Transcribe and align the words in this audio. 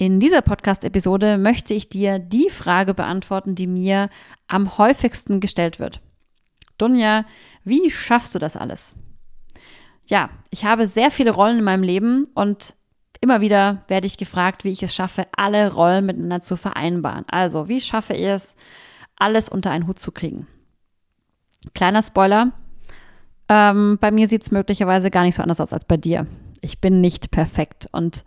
In 0.00 0.18
dieser 0.18 0.40
Podcast-Episode 0.40 1.36
möchte 1.36 1.74
ich 1.74 1.90
dir 1.90 2.18
die 2.18 2.48
Frage 2.48 2.94
beantworten, 2.94 3.54
die 3.54 3.66
mir 3.66 4.08
am 4.48 4.78
häufigsten 4.78 5.40
gestellt 5.40 5.78
wird. 5.78 6.00
Dunja, 6.78 7.26
wie 7.64 7.90
schaffst 7.90 8.34
du 8.34 8.38
das 8.38 8.56
alles? 8.56 8.94
Ja, 10.06 10.30
ich 10.48 10.64
habe 10.64 10.86
sehr 10.86 11.10
viele 11.10 11.32
Rollen 11.32 11.58
in 11.58 11.64
meinem 11.64 11.82
Leben 11.82 12.28
und 12.32 12.76
immer 13.20 13.42
wieder 13.42 13.84
werde 13.88 14.06
ich 14.06 14.16
gefragt, 14.16 14.64
wie 14.64 14.70
ich 14.70 14.82
es 14.82 14.94
schaffe, 14.94 15.26
alle 15.36 15.70
Rollen 15.70 16.06
miteinander 16.06 16.40
zu 16.40 16.56
vereinbaren. 16.56 17.26
Also, 17.28 17.68
wie 17.68 17.82
schaffe 17.82 18.14
ich 18.14 18.24
es, 18.24 18.56
alles 19.16 19.50
unter 19.50 19.70
einen 19.70 19.86
Hut 19.86 19.98
zu 19.98 20.12
kriegen? 20.12 20.46
Kleiner 21.74 22.00
Spoiler, 22.00 22.52
ähm, 23.50 23.98
bei 24.00 24.10
mir 24.12 24.28
sieht 24.28 24.44
es 24.44 24.50
möglicherweise 24.50 25.10
gar 25.10 25.24
nicht 25.24 25.34
so 25.34 25.42
anders 25.42 25.60
aus 25.60 25.74
als 25.74 25.84
bei 25.84 25.98
dir. 25.98 26.26
Ich 26.62 26.80
bin 26.80 27.02
nicht 27.02 27.30
perfekt 27.30 27.86
und 27.92 28.24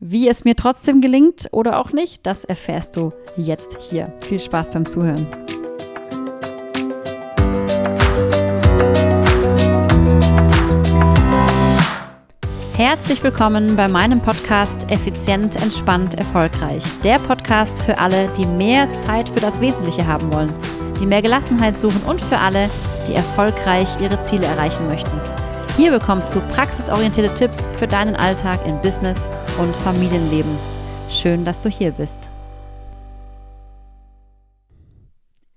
wie 0.00 0.28
es 0.28 0.44
mir 0.44 0.56
trotzdem 0.56 1.02
gelingt 1.02 1.48
oder 1.52 1.78
auch 1.78 1.92
nicht, 1.92 2.24
das 2.26 2.44
erfährst 2.44 2.96
du 2.96 3.12
jetzt 3.36 3.76
hier. 3.90 4.12
Viel 4.20 4.40
Spaß 4.40 4.70
beim 4.70 4.88
Zuhören. 4.88 5.26
Herzlich 12.74 13.22
willkommen 13.22 13.76
bei 13.76 13.88
meinem 13.88 14.22
Podcast 14.22 14.90
Effizient, 14.90 15.56
entspannt, 15.56 16.14
erfolgreich. 16.14 16.82
Der 17.04 17.18
Podcast 17.18 17.82
für 17.82 17.98
alle, 17.98 18.28
die 18.38 18.46
mehr 18.46 18.88
Zeit 18.96 19.28
für 19.28 19.40
das 19.40 19.60
Wesentliche 19.60 20.06
haben 20.06 20.32
wollen, 20.32 20.50
die 20.98 21.04
mehr 21.04 21.20
Gelassenheit 21.20 21.78
suchen 21.78 22.00
und 22.06 22.22
für 22.22 22.38
alle, 22.38 22.70
die 23.06 23.12
erfolgreich 23.12 24.00
ihre 24.00 24.22
Ziele 24.22 24.46
erreichen 24.46 24.86
möchten. 24.88 25.20
Hier 25.76 25.90
bekommst 25.90 26.34
du 26.34 26.40
praxisorientierte 26.40 27.34
Tipps 27.34 27.68
für 27.72 27.86
deinen 27.86 28.16
Alltag 28.16 28.66
in 28.66 28.80
Business 28.80 29.28
und 29.58 29.74
Familienleben. 29.76 30.56
Schön, 31.08 31.44
dass 31.44 31.60
du 31.60 31.68
hier 31.68 31.92
bist. 31.92 32.30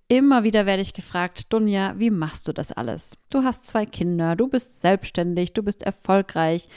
Immer 0.07 0.43
wieder 0.43 0.65
werde 0.65 0.81
ich 0.81 0.93
gefragt, 0.93 1.51
Dunja, 1.53 1.93
wie 1.97 2.09
machst 2.09 2.47
du 2.47 2.53
das 2.53 2.71
alles? 2.71 3.17
Du 3.31 3.43
hast 3.43 3.67
zwei 3.67 3.85
Kinder, 3.85 4.35
du 4.35 4.47
bist 4.47 4.81
selbstständig, 4.81 5.53
du 5.53 5.63
bist 5.63 5.83
erfolgreich, 5.83 6.67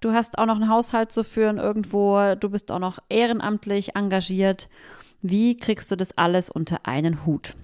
du 0.00 0.12
hast 0.12 0.38
auch 0.38 0.46
noch 0.46 0.56
einen 0.56 0.68
Haushalt 0.68 1.12
zu 1.12 1.24
führen 1.24 1.58
irgendwo, 1.58 2.34
du 2.34 2.50
bist 2.50 2.70
auch 2.70 2.78
noch 2.78 2.98
ehrenamtlich 3.08 3.96
engagiert. 3.96 4.68
Wie 5.22 5.56
kriegst 5.56 5.90
du 5.90 5.96
das 5.96 6.16
alles 6.16 6.50
unter 6.50 6.86
einen 6.86 7.26
Hut? 7.26 7.54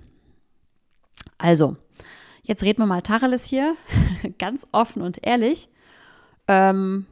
Also, 1.38 1.76
Jetzt 2.50 2.64
reden 2.64 2.80
wir 2.80 2.86
mal 2.86 3.00
Tacheles 3.00 3.44
hier, 3.44 3.76
ganz 4.38 4.66
offen 4.72 5.02
und 5.02 5.24
ehrlich. 5.24 5.68
Ähm, 6.48 7.06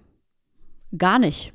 gar 0.96 1.20
nicht. 1.20 1.52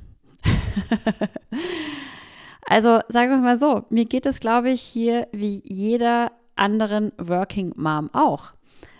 also 2.66 3.00
sagen 3.08 3.30
wir 3.30 3.38
mal 3.38 3.56
so, 3.56 3.84
mir 3.90 4.04
geht 4.04 4.26
es, 4.26 4.40
glaube 4.40 4.70
ich, 4.70 4.80
hier 4.80 5.28
wie 5.32 5.62
jeder 5.64 6.32
anderen 6.56 7.12
Working 7.18 7.72
Mom 7.76 8.10
auch. 8.12 8.52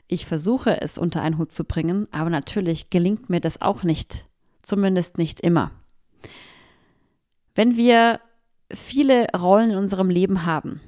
Ich 0.06 0.26
versuche 0.26 0.80
es 0.80 0.98
unter 0.98 1.22
einen 1.22 1.38
Hut 1.38 1.52
zu 1.52 1.64
bringen, 1.64 2.06
aber 2.10 2.30
natürlich 2.30 2.90
gelingt 2.90 3.30
mir 3.30 3.40
das 3.40 3.62
auch 3.62 3.82
nicht, 3.82 4.26
zumindest 4.62 5.18
nicht 5.18 5.40
immer. 5.40 5.70
Wenn 7.54 7.76
wir 7.76 8.20
viele 8.72 9.26
Rollen 9.36 9.70
in 9.70 9.78
unserem 9.78 10.10
Leben 10.10 10.44
haben, 10.44 10.80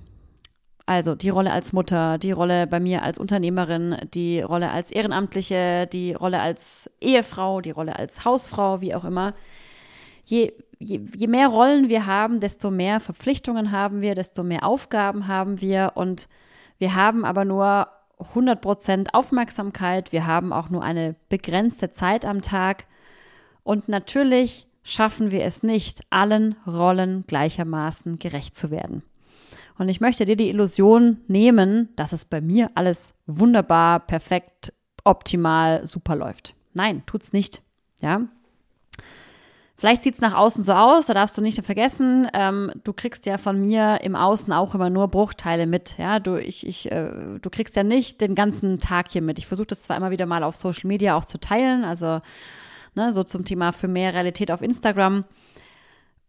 also 0.86 1.16
die 1.16 1.30
Rolle 1.30 1.52
als 1.52 1.72
Mutter, 1.72 2.16
die 2.18 2.30
Rolle 2.30 2.68
bei 2.68 2.78
mir 2.78 3.02
als 3.02 3.18
Unternehmerin, 3.18 3.96
die 4.14 4.40
Rolle 4.40 4.70
als 4.70 4.92
Ehrenamtliche, 4.92 5.88
die 5.92 6.12
Rolle 6.12 6.40
als 6.40 6.90
Ehefrau, 7.00 7.60
die 7.60 7.72
Rolle 7.72 7.96
als 7.96 8.24
Hausfrau, 8.24 8.80
wie 8.80 8.94
auch 8.94 9.04
immer. 9.04 9.34
Je, 10.24 10.52
je, 10.78 11.00
je 11.14 11.26
mehr 11.26 11.48
Rollen 11.48 11.88
wir 11.88 12.06
haben, 12.06 12.40
desto 12.40 12.70
mehr 12.70 13.00
Verpflichtungen 13.00 13.70
haben 13.70 14.00
wir, 14.00 14.14
desto 14.14 14.42
mehr 14.42 14.64
Aufgaben 14.64 15.26
haben 15.28 15.60
wir 15.60 15.92
und 15.94 16.28
wir 16.78 16.94
haben 16.94 17.24
aber 17.24 17.44
nur 17.44 17.88
100 18.18 18.60
Prozent 18.60 19.14
Aufmerksamkeit, 19.14 20.12
wir 20.12 20.26
haben 20.26 20.52
auch 20.52 20.70
nur 20.70 20.82
eine 20.82 21.16
begrenzte 21.28 21.90
Zeit 21.92 22.24
am 22.24 22.42
Tag 22.42 22.86
und 23.62 23.88
natürlich 23.88 24.66
schaffen 24.82 25.30
wir 25.30 25.44
es 25.44 25.62
nicht, 25.62 26.02
allen 26.10 26.54
Rollen 26.66 27.24
gleichermaßen 27.26 28.18
gerecht 28.18 28.54
zu 28.54 28.70
werden. 28.70 29.02
Und 29.78 29.88
ich 29.88 30.00
möchte 30.00 30.24
dir 30.24 30.36
die 30.36 30.48
Illusion 30.48 31.18
nehmen, 31.26 31.90
dass 31.96 32.12
es 32.12 32.24
bei 32.24 32.40
mir 32.40 32.70
alles 32.74 33.14
wunderbar, 33.26 34.00
perfekt, 34.00 34.72
optimal, 35.04 35.84
super 35.86 36.16
läuft. 36.16 36.54
Nein, 36.72 37.02
tut's 37.04 37.32
nicht. 37.32 37.62
Ja. 38.00 38.22
Vielleicht 39.78 40.02
sieht's 40.02 40.22
nach 40.22 40.32
außen 40.32 40.64
so 40.64 40.72
aus, 40.72 41.06
da 41.06 41.14
darfst 41.14 41.36
du 41.36 41.42
nicht 41.42 41.62
vergessen, 41.62 42.28
ähm, 42.32 42.72
du 42.82 42.94
kriegst 42.94 43.26
ja 43.26 43.36
von 43.36 43.60
mir 43.60 44.00
im 44.02 44.16
Außen 44.16 44.50
auch 44.54 44.74
immer 44.74 44.88
nur 44.88 45.08
Bruchteile 45.08 45.66
mit. 45.66 45.98
Ja, 45.98 46.18
du, 46.18 46.36
ich, 46.36 46.66
ich, 46.66 46.90
äh, 46.90 47.38
du 47.40 47.50
kriegst 47.50 47.76
ja 47.76 47.82
nicht 47.82 48.22
den 48.22 48.34
ganzen 48.34 48.80
Tag 48.80 49.12
hier 49.12 49.20
mit. 49.20 49.38
Ich 49.38 49.46
versuche 49.46 49.66
das 49.66 49.82
zwar 49.82 49.98
immer 49.98 50.10
wieder 50.10 50.24
mal 50.24 50.42
auf 50.44 50.56
Social 50.56 50.88
Media 50.88 51.14
auch 51.14 51.26
zu 51.26 51.38
teilen, 51.38 51.84
also 51.84 52.22
ne, 52.94 53.12
so 53.12 53.22
zum 53.22 53.44
Thema 53.44 53.72
für 53.72 53.86
mehr 53.86 54.14
Realität 54.14 54.50
auf 54.50 54.62
Instagram. 54.62 55.26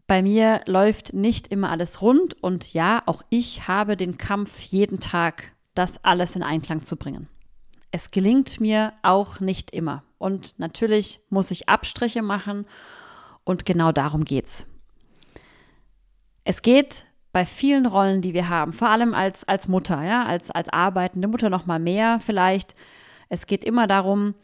Bei 0.07 0.21
mir 0.21 0.59
läuft 0.65 1.13
nicht 1.13 1.47
immer 1.47 1.69
alles 1.69 2.01
rund 2.01 2.41
und 2.43 2.73
ja, 2.73 3.01
auch 3.05 3.21
ich 3.29 3.69
habe 3.69 3.95
den 3.95 4.17
Kampf 4.17 4.61
jeden 4.61 4.99
Tag, 4.99 5.51
das 5.73 6.03
alles 6.03 6.35
in 6.35 6.43
Einklang 6.43 6.81
zu 6.81 6.97
bringen. 6.97 7.29
Es 7.91 8.11
gelingt 8.11 8.59
mir 8.59 8.91
auch 9.03 9.39
nicht 9.39 9.71
immer. 9.71 10.03
Und 10.17 10.55
natürlich 10.57 11.21
muss 11.29 11.51
ich 11.51 11.69
Abstriche 11.69 12.21
machen 12.21 12.65
und 13.47 13.65
genau 13.65 13.91
darum 13.91 14.25
geht's. 14.25 14.65
Es 16.43 16.61
geht 16.61 17.05
bei 17.31 17.45
vielen 17.45 17.85
Rollen, 17.85 18.21
die 18.21 18.33
wir 18.33 18.49
haben, 18.49 18.73
vor 18.73 18.89
allem 18.89 19.13
als, 19.13 19.47
als 19.47 19.67
Mutter, 19.67 20.03
ja, 20.03 20.25
als, 20.25 20.51
als 20.51 20.69
arbeitende 20.69 21.27
Mutter 21.27 21.49
noch 21.49 21.65
mal 21.65 21.79
mehr 21.79 22.19
vielleicht. 22.19 22.75
Es 23.29 23.47
geht 23.47 23.63
immer 23.63 23.87
darum, 23.87 24.35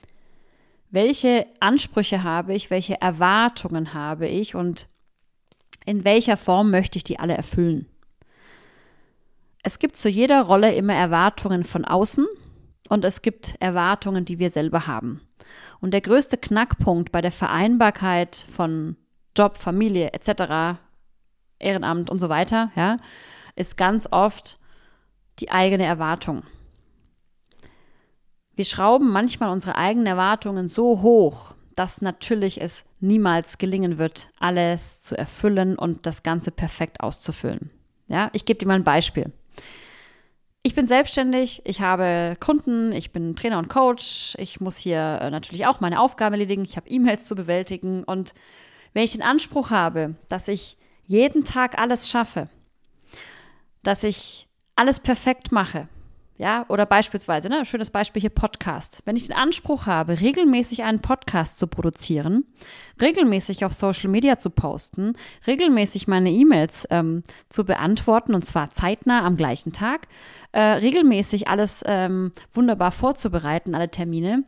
welche 0.89 1.47
Ansprüche 1.59 2.23
habe 2.23 2.53
ich, 2.53 2.69
welche 2.69 3.01
Erwartungen 3.01 3.93
habe 3.93 4.27
ich 4.27 4.55
und 4.55 4.87
in 5.85 6.05
welcher 6.05 6.37
Form 6.37 6.71
möchte 6.71 6.97
ich 6.97 7.03
die 7.03 7.19
alle 7.19 7.35
erfüllen? 7.35 7.87
Es 9.63 9.79
gibt 9.79 9.97
zu 9.97 10.07
jeder 10.07 10.43
Rolle 10.43 10.73
immer 10.75 10.93
Erwartungen 10.93 11.63
von 11.63 11.83
außen 11.83 12.25
und 12.89 13.03
es 13.05 13.21
gibt 13.21 13.55
Erwartungen, 13.59 14.23
die 14.23 14.39
wir 14.39 14.49
selber 14.49 14.87
haben. 14.87 15.21
Und 15.79 15.93
der 15.93 16.01
größte 16.01 16.37
Knackpunkt 16.37 17.11
bei 17.11 17.21
der 17.21 17.31
Vereinbarkeit 17.31 18.35
von 18.35 18.95
Job, 19.37 19.57
Familie 19.57 20.13
etc., 20.13 20.79
Ehrenamt 21.59 22.09
und 22.09 22.19
so 22.19 22.29
weiter, 22.29 22.71
ja, 22.75 22.97
ist 23.55 23.77
ganz 23.77 24.07
oft 24.11 24.59
die 25.39 25.51
eigene 25.51 25.85
Erwartung. 25.85 26.43
Wir 28.55 28.65
schrauben 28.65 29.09
manchmal 29.09 29.49
unsere 29.49 29.75
eigenen 29.75 30.05
Erwartungen 30.05 30.67
so 30.67 31.01
hoch, 31.01 31.55
dass 31.75 32.01
natürlich 32.01 32.61
es 32.61 32.85
niemals 32.99 33.57
gelingen 33.57 33.97
wird, 33.97 34.29
alles 34.39 35.01
zu 35.01 35.17
erfüllen 35.17 35.75
und 35.77 36.05
das 36.05 36.21
Ganze 36.21 36.51
perfekt 36.51 37.01
auszufüllen. 37.01 37.71
Ja, 38.07 38.29
ich 38.33 38.45
gebe 38.45 38.59
dir 38.59 38.67
mal 38.67 38.75
ein 38.75 38.83
Beispiel. 38.83 39.31
Ich 40.65 40.75
bin 40.75 40.87
selbstständig, 40.87 41.61
ich 41.65 41.81
habe 41.81 42.37
Kunden, 42.39 42.93
ich 42.93 43.11
bin 43.11 43.35
Trainer 43.35 43.59
und 43.59 43.67
Coach, 43.67 44.33
ich 44.39 44.61
muss 44.61 44.77
hier 44.77 45.19
äh, 45.21 45.29
natürlich 45.29 45.65
auch 45.65 45.81
meine 45.81 45.99
Aufgaben 45.99 46.35
erledigen, 46.35 46.63
ich 46.63 46.77
habe 46.77 46.89
E-Mails 46.89 47.25
zu 47.25 47.35
bewältigen 47.35 48.05
und 48.05 48.33
wenn 48.93 49.03
ich 49.03 49.11
den 49.11 49.23
Anspruch 49.23 49.71
habe, 49.71 50.15
dass 50.29 50.47
ich 50.47 50.77
jeden 51.05 51.43
Tag 51.43 51.77
alles 51.77 52.09
schaffe, 52.09 52.47
dass 53.83 54.05
ich 54.05 54.47
alles 54.77 55.01
perfekt 55.01 55.51
mache, 55.51 55.89
ja, 56.37 56.65
oder 56.67 56.85
beispielsweise, 56.87 57.47
ne, 57.47 57.63
schönes 57.63 57.91
Beispiel 57.91 58.21
hier 58.21 58.31
Podcast. 58.31 59.01
Wenn 59.05 59.15
ich 59.15 59.27
den 59.27 59.35
Anspruch 59.35 59.85
habe, 59.85 60.19
regelmäßig 60.19 60.83
einen 60.83 60.99
Podcast 60.99 61.59
zu 61.59 61.67
produzieren, 61.67 62.45
regelmäßig 62.99 63.65
auf 63.65 63.73
Social 63.73 64.09
Media 64.09 64.39
zu 64.39 64.49
posten, 64.49 65.13
regelmäßig 65.45 66.07
meine 66.07 66.31
E-Mails 66.31 66.87
ähm, 66.89 67.23
zu 67.49 67.65
beantworten 67.65 68.33
und 68.33 68.43
zwar 68.43 68.71
zeitnah 68.71 69.23
am 69.23 69.37
gleichen 69.37 69.73
Tag, 69.73 70.07
äh, 70.53 70.59
regelmäßig 70.59 71.47
alles 71.47 71.83
ähm, 71.85 72.31
wunderbar 72.51 72.91
vorzubereiten, 72.91 73.75
alle 73.75 73.89
Termine, 73.89 74.43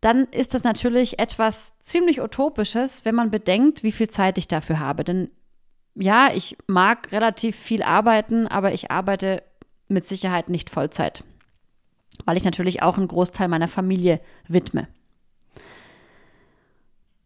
dann 0.00 0.24
ist 0.26 0.54
das 0.54 0.64
natürlich 0.64 1.20
etwas 1.20 1.78
ziemlich 1.80 2.20
Utopisches, 2.20 3.04
wenn 3.04 3.14
man 3.14 3.30
bedenkt, 3.30 3.82
wie 3.84 3.92
viel 3.92 4.08
Zeit 4.08 4.38
ich 4.38 4.48
dafür 4.48 4.80
habe. 4.80 5.04
Denn 5.04 5.30
ja, 5.94 6.30
ich 6.34 6.56
mag 6.66 7.10
relativ 7.12 7.56
viel 7.56 7.82
arbeiten, 7.82 8.46
aber 8.46 8.72
ich 8.72 8.90
arbeite 8.90 9.42
mit 9.88 10.06
Sicherheit 10.06 10.48
nicht 10.48 10.70
Vollzeit, 10.70 11.24
weil 12.24 12.36
ich 12.36 12.44
natürlich 12.44 12.82
auch 12.82 12.96
einen 12.96 13.08
Großteil 13.08 13.48
meiner 13.48 13.68
Familie 13.68 14.20
widme. 14.48 14.88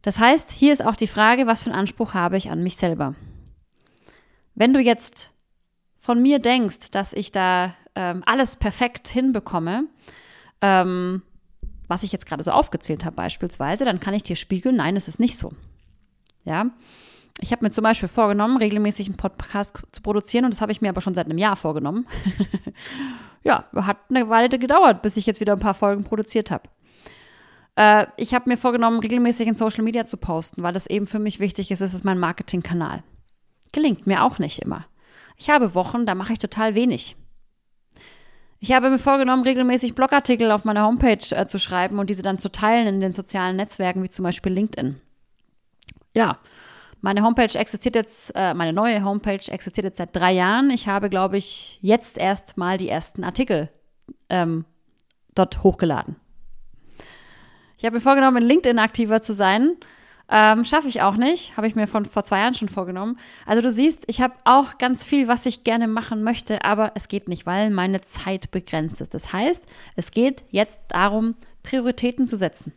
Das 0.02 0.18
heißt, 0.18 0.50
hier 0.50 0.72
ist 0.72 0.84
auch 0.84 0.96
die 0.96 1.06
Frage, 1.06 1.46
was 1.46 1.62
für 1.62 1.70
einen 1.70 1.78
Anspruch 1.78 2.14
habe 2.14 2.36
ich 2.36 2.50
an 2.50 2.62
mich 2.62 2.76
selber? 2.76 3.14
Wenn 4.54 4.72
du 4.72 4.80
jetzt 4.80 5.32
von 5.98 6.22
mir 6.22 6.38
denkst, 6.38 6.90
dass 6.90 7.12
ich 7.12 7.32
da 7.32 7.74
ähm, 7.94 8.22
alles 8.24 8.56
perfekt 8.56 9.08
hinbekomme, 9.08 9.84
ähm, 10.62 11.22
was 11.88 12.02
ich 12.02 12.12
jetzt 12.12 12.26
gerade 12.26 12.42
so 12.42 12.52
aufgezählt 12.52 13.04
habe 13.04 13.16
beispielsweise, 13.16 13.84
dann 13.84 14.00
kann 14.00 14.14
ich 14.14 14.22
dir 14.22 14.36
spiegeln, 14.36 14.76
nein, 14.76 14.96
es 14.96 15.08
ist 15.08 15.20
nicht 15.20 15.36
so. 15.36 15.52
Ja, 16.44 16.70
Ich 17.42 17.52
habe 17.52 17.64
mir 17.64 17.70
zum 17.70 17.84
Beispiel 17.84 18.08
vorgenommen, 18.08 18.58
regelmäßig 18.58 19.08
einen 19.08 19.16
Podcast 19.16 19.82
zu 19.92 20.02
produzieren 20.02 20.44
und 20.44 20.52
das 20.52 20.60
habe 20.60 20.72
ich 20.72 20.81
mir 20.81 20.90
aber 20.90 21.00
schon 21.00 21.14
seit 21.14 21.26
einem 21.26 21.38
Jahr 21.38 21.56
vorgenommen. 21.56 22.06
ja, 23.42 23.64
hat 23.75 23.98
eine 24.10 24.28
Weile 24.28 24.58
gedauert, 24.58 25.00
bis 25.02 25.16
ich 25.16 25.26
jetzt 25.26 25.40
wieder 25.40 25.54
ein 25.54 25.60
paar 25.60 25.75
Folgen 25.75 26.04
produziert 26.04 26.50
habe. 26.50 26.64
Äh, 27.76 28.06
ich 28.19 28.34
habe 28.34 28.50
mir 28.50 28.58
vorgenommen, 28.58 29.00
regelmäßig 29.00 29.48
in 29.48 29.54
Social 29.54 29.84
Media 29.84 30.04
zu 30.04 30.19
posten, 30.19 30.62
weil 30.62 30.75
das 30.75 30.87
eben 30.87 31.06
für 31.06 31.19
mich 31.19 31.40
wichtig 31.40 31.70
ist. 31.70 31.81
Es 31.81 31.94
ist 31.94 32.04
mein 32.04 32.19
Marketingkanal. 32.19 33.02
Gelingt 33.72 34.06
mir 34.06 34.22
auch 34.22 34.38
nicht 34.38 34.58
immer. 34.60 34.84
Ich 35.36 35.48
habe 35.48 35.75
Wochen, 35.75 36.04
da 36.04 36.14
mache 36.14 36.34
ich 36.34 36.38
total 36.38 36.75
wenig. 36.75 37.16
Ich 38.58 38.72
habe 38.72 38.90
mir 38.90 38.98
vorgenommen, 38.98 39.44
regelmäßig 39.44 39.94
Blogartikel 39.94 40.50
auf 40.50 40.64
meiner 40.64 40.84
Homepage 40.84 41.34
äh, 41.34 41.46
zu 41.46 41.58
schreiben 41.58 41.98
und 41.98 42.10
diese 42.10 42.22
dann 42.22 42.38
zu 42.38 42.52
teilen 42.52 42.86
in 42.86 43.00
den 43.00 43.14
sozialen 43.14 43.56
Netzwerken, 43.56 44.02
wie 44.02 44.10
zum 44.10 44.25
Beispiel 44.25 44.52
LinkedIn. 44.52 45.00
Ja, 46.14 46.34
meine 47.00 47.23
Homepage 47.23 47.58
existiert 47.58 47.94
jetzt, 47.94 48.32
äh, 48.35 48.55
meine 48.55 48.73
neue 48.73 49.05
Homepage 49.05 49.50
existiert 49.50 49.85
jetzt 49.85 49.99
seit 49.99 50.14
drei 50.14 50.32
Jahren. 50.32 50.70
Ich 50.70 50.87
habe, 50.87 51.08
glaube 51.08 51.37
ich, 51.37 51.79
jetzt 51.82 52.19
erst 52.19 52.56
mal 52.56 52.76
die 52.76 52.88
ersten 52.88 53.25
Artikel 53.25 53.70
ähm, 54.29 54.64
dort 55.35 55.62
hochgeladen. 55.62 56.17
Ich 57.79 57.85
habe 57.85 57.97
mir 57.97 58.02
vorgenommen, 58.02 58.43
in 58.43 58.49
LinkedIn 58.49 58.79
aktiver 58.79 59.23
zu 59.23 59.32
sein. 59.32 59.76
Ähm, 60.29 60.64
Schaffe 60.64 60.87
ich 60.87 61.02
auch 61.02 61.17
nicht, 61.17 61.56
habe 61.56 61.67
ich 61.67 61.75
mir 61.75 61.88
von 61.88 62.05
vor 62.05 62.23
zwei 62.23 62.41
Jahren 62.41 62.55
schon 62.55 62.69
vorgenommen. 62.69 63.19
Also 63.46 63.62
du 63.62 63.70
siehst, 63.70 64.05
ich 64.06 64.20
habe 64.20 64.35
auch 64.44 64.79
ganz 64.79 65.05
viel, 65.05 65.26
was 65.26 65.44
ich 65.46 65.64
gerne 65.64 65.88
machen 65.88 66.23
möchte, 66.23 66.64
aber 66.64 66.93
es 66.94 67.08
geht 67.08 67.26
nicht, 67.26 67.46
weil 67.46 67.70
meine 67.70 68.03
Zeit 68.03 68.50
begrenzt 68.53 69.00
ist. 69.00 69.12
Das 69.12 69.32
heißt, 69.32 69.64
es 69.96 70.12
geht 70.12 70.44
jetzt 70.50 70.81
darum, 70.88 71.35
Prioritäten 71.62 72.29
zu 72.29 72.37
setzen. 72.37 72.73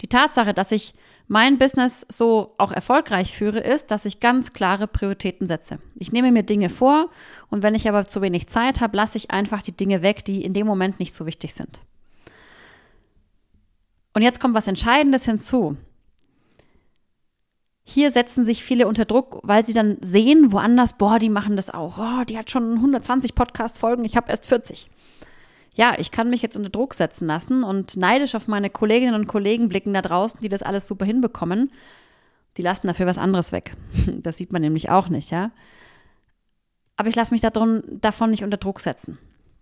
Die 0.00 0.06
Tatsache, 0.06 0.54
dass 0.54 0.70
ich 0.70 0.94
mein 1.28 1.58
Business 1.58 2.06
so 2.08 2.54
auch 2.56 2.72
erfolgreich 2.72 3.36
führe, 3.36 3.60
ist, 3.60 3.90
dass 3.90 4.06
ich 4.06 4.18
ganz 4.18 4.54
klare 4.54 4.86
Prioritäten 4.86 5.46
setze. 5.46 5.78
Ich 5.94 6.10
nehme 6.10 6.32
mir 6.32 6.42
Dinge 6.42 6.70
vor 6.70 7.10
und 7.50 7.62
wenn 7.62 7.74
ich 7.74 7.88
aber 7.88 8.06
zu 8.06 8.22
wenig 8.22 8.48
Zeit 8.48 8.80
habe, 8.80 8.96
lasse 8.96 9.18
ich 9.18 9.30
einfach 9.30 9.62
die 9.62 9.76
Dinge 9.76 10.02
weg, 10.02 10.24
die 10.24 10.42
in 10.42 10.54
dem 10.54 10.66
Moment 10.66 10.98
nicht 10.98 11.14
so 11.14 11.26
wichtig 11.26 11.54
sind. 11.54 11.82
Und 14.14 14.22
jetzt 14.22 14.40
kommt 14.40 14.54
was 14.54 14.66
Entscheidendes 14.66 15.26
hinzu. 15.26 15.76
Hier 17.84 18.10
setzen 18.10 18.44
sich 18.44 18.64
viele 18.64 18.88
unter 18.88 19.04
Druck, 19.04 19.40
weil 19.42 19.64
sie 19.64 19.72
dann 19.74 19.98
sehen, 20.00 20.50
woanders, 20.52 20.94
boah, 20.94 21.18
die 21.18 21.30
machen 21.30 21.56
das 21.56 21.70
auch. 21.70 21.98
Oh, 21.98 22.24
die 22.24 22.38
hat 22.38 22.50
schon 22.50 22.74
120 22.74 23.34
Podcast-Folgen, 23.34 24.04
ich 24.04 24.16
habe 24.16 24.30
erst 24.30 24.46
40. 24.46 24.90
Ja, 25.78 25.94
ich 25.96 26.10
kann 26.10 26.28
mich 26.28 26.42
jetzt 26.42 26.56
unter 26.56 26.70
Druck 26.70 26.92
setzen 26.92 27.28
lassen 27.28 27.62
und 27.62 27.96
neidisch 27.96 28.34
auf 28.34 28.48
meine 28.48 28.68
Kolleginnen 28.68 29.14
und 29.14 29.28
Kollegen 29.28 29.68
blicken 29.68 29.94
da 29.94 30.02
draußen, 30.02 30.40
die 30.40 30.48
das 30.48 30.64
alles 30.64 30.88
super 30.88 31.06
hinbekommen. 31.06 31.70
Die 32.56 32.62
lassen 32.62 32.88
dafür 32.88 33.06
was 33.06 33.16
anderes 33.16 33.52
weg. 33.52 33.76
Das 34.20 34.36
sieht 34.38 34.52
man 34.52 34.60
nämlich 34.60 34.90
auch 34.90 35.08
nicht, 35.08 35.30
ja. 35.30 35.52
Aber 36.96 37.08
ich 37.08 37.14
lasse 37.14 37.32
mich 37.32 37.42
davon 37.42 38.30
nicht 38.30 38.42
unter 38.42 38.56
Druck 38.56 38.80
setzen. 38.80 39.18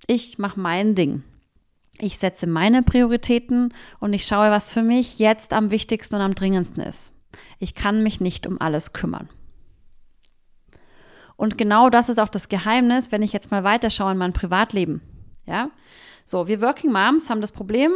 Ich 0.07 0.39
mache 0.39 0.59
mein 0.59 0.95
Ding. 0.95 1.23
Ich 1.99 2.17
setze 2.17 2.47
meine 2.47 2.83
Prioritäten 2.83 3.75
und 4.01 4.15
ich 4.15 4.25
schaue, 4.25 4.51
was 4.51 4.71
für 4.71 4.83
mich 4.83 5.19
jetzt 5.19 5.53
am 5.53 5.71
wichtigsten 5.71 6.17
und 6.17 6.23
am 6.23 6.35
dringendsten 6.35 6.83
ist. 6.83 7.13
Ich 7.59 7.75
kann 7.75 8.03
mich 8.03 8.23
nicht 8.23 8.47
um 8.47 8.59
alles 8.59 8.95
kümmern. 8.95 9.29
Und 11.37 11.59
genau 11.59 11.91
das 11.91 12.09
ist 12.09 12.19
auch 12.19 12.29
das 12.29 12.49
Geheimnis, 12.49 13.13
wenn 13.13 13.23
ich 13.23 13.35
jetzt 13.35 13.51
mal 13.51 13.65
weiterschaue 13.65 14.13
in 14.13 14.19
mein 14.19 14.33
Privatleben. 14.33 15.03
Ja, 15.47 15.71
so, 16.29 16.49
wir 16.49 16.61
Working 16.61 16.91
Moms 16.91 17.31
haben 17.31 17.41
das 17.41 17.53
Problem, 17.53 17.93